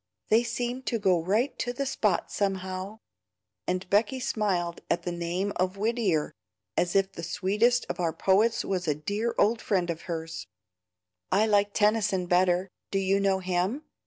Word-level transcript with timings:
They 0.29 0.41
seem 0.41 0.81
to 0.89 0.97
go 0.97 1.21
right 1.21 1.55
to 1.59 1.73
the 1.73 1.85
spot 1.85 2.31
somehow;" 2.31 3.01
and 3.67 3.87
Becky 3.91 4.19
smiled 4.19 4.81
at 4.89 5.03
the 5.03 5.11
name 5.11 5.53
of 5.57 5.77
Whittier 5.77 6.33
as 6.75 6.95
if 6.95 7.11
the 7.11 7.21
sweetest 7.21 7.85
of 7.87 7.99
our 7.99 8.11
poets 8.11 8.65
was 8.65 8.87
a 8.87 8.95
dear 8.95 9.35
old 9.37 9.61
friend 9.61 9.91
of 9.91 10.01
hers. 10.09 10.47
"I 11.31 11.45
like 11.45 11.73
Tennyson 11.75 12.25
better. 12.25 12.67
Do 12.89 12.97
you 12.97 13.19
know 13.19 13.37
him?" 13.41 13.83